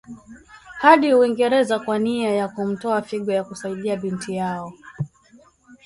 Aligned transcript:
hadi 0.79 1.13
Uingereza 1.13 1.79
kwa 1.79 1.99
nia 1.99 2.29
ya 2.31 2.47
kumtoa 2.47 3.01
figo 3.01 3.31
ya 3.31 3.43
kuisadia 3.43 3.97
binti 3.97 4.35
yao 4.35 4.73